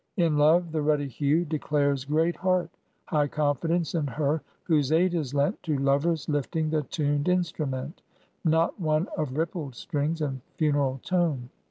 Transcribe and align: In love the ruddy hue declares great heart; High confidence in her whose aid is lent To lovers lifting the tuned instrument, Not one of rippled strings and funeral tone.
In 0.17 0.35
love 0.35 0.71
the 0.71 0.81
ruddy 0.81 1.07
hue 1.07 1.45
declares 1.45 2.05
great 2.05 2.35
heart; 2.37 2.71
High 3.05 3.27
confidence 3.27 3.93
in 3.93 4.07
her 4.07 4.41
whose 4.63 4.91
aid 4.91 5.13
is 5.13 5.35
lent 5.35 5.61
To 5.61 5.77
lovers 5.77 6.27
lifting 6.27 6.71
the 6.71 6.81
tuned 6.81 7.29
instrument, 7.29 8.01
Not 8.43 8.79
one 8.79 9.07
of 9.15 9.37
rippled 9.37 9.75
strings 9.75 10.19
and 10.19 10.41
funeral 10.55 10.99
tone. 11.03 11.49